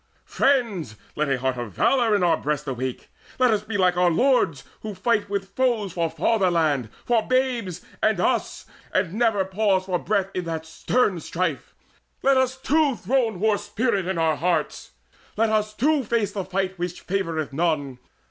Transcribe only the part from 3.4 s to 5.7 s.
us be like our lords, who fight With